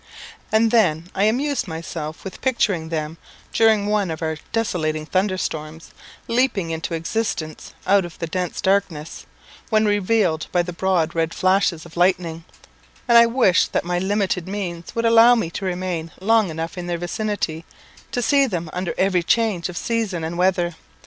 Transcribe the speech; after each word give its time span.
And 0.51 0.71
then 0.71 1.11
I 1.13 1.25
amused 1.25 1.67
myself 1.67 2.23
with 2.23 2.41
picturing 2.41 2.89
them, 2.89 3.19
during 3.53 3.85
one 3.85 4.09
of 4.09 4.23
our 4.23 4.37
desolating 4.51 5.05
thunderstorms, 5.05 5.91
leaping 6.27 6.71
into 6.71 6.95
existence 6.95 7.75
out 7.85 8.03
of 8.03 8.17
the 8.17 8.25
dense 8.25 8.61
darkness, 8.61 9.27
when 9.69 9.85
revealed 9.85 10.47
by 10.51 10.63
the 10.63 10.73
broad 10.73 11.13
red 11.13 11.35
flashes 11.35 11.85
of 11.85 11.95
lightning; 11.97 12.45
and 13.07 13.15
I 13.15 13.27
wished 13.27 13.73
that 13.73 13.85
my 13.85 13.99
limited 13.99 14.47
means 14.47 14.95
would 14.95 15.05
allow 15.05 15.35
me 15.35 15.51
to 15.51 15.65
remain 15.65 16.09
long 16.19 16.49
enough 16.49 16.79
in 16.79 16.87
their 16.87 16.97
vicinity, 16.97 17.63
to 18.11 18.23
see 18.23 18.47
them 18.47 18.71
under 18.73 18.95
every 18.97 19.21
change 19.21 19.69
of 19.69 19.77
season 19.77 20.23
and 20.23 20.35
weather. 20.35 20.73